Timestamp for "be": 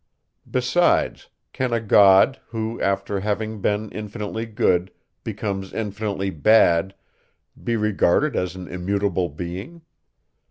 7.63-7.75